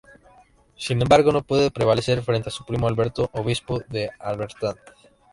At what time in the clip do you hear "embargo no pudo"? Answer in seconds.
0.99-1.69